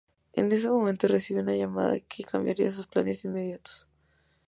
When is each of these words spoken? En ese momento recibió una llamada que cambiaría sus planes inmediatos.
En 0.33 0.51
ese 0.51 0.67
momento 0.67 1.07
recibió 1.07 1.43
una 1.43 1.55
llamada 1.55 1.99
que 1.99 2.23
cambiaría 2.23 2.71
sus 2.71 2.87
planes 2.87 3.23
inmediatos. 3.23 3.87